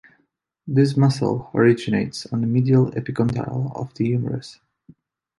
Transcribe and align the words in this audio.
This 0.65 0.97
muscle 0.97 1.51
originates 1.53 2.25
on 2.33 2.41
the 2.41 2.47
medial 2.47 2.89
epicondyle 2.93 3.71
of 3.75 3.93
the 3.93 4.05
humerus. 4.05 4.59